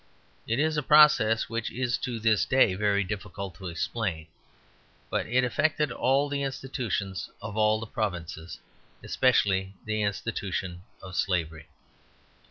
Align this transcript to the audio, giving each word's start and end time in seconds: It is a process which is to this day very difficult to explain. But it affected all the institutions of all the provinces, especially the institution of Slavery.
It 0.47 0.57
is 0.57 0.77
a 0.77 0.81
process 0.81 1.47
which 1.47 1.69
is 1.71 1.95
to 1.99 2.17
this 2.19 2.43
day 2.43 2.73
very 2.73 3.03
difficult 3.03 3.53
to 3.59 3.67
explain. 3.67 4.25
But 5.11 5.27
it 5.27 5.43
affected 5.43 5.91
all 5.91 6.27
the 6.27 6.41
institutions 6.41 7.29
of 7.39 7.55
all 7.55 7.79
the 7.79 7.85
provinces, 7.85 8.57
especially 9.03 9.75
the 9.85 10.01
institution 10.01 10.81
of 11.03 11.15
Slavery. 11.15 11.67